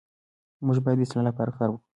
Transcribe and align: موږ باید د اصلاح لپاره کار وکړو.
موږ 0.65 0.77
باید 0.83 0.97
د 0.99 1.03
اصلاح 1.05 1.23
لپاره 1.29 1.51
کار 1.57 1.69
وکړو. 1.71 1.83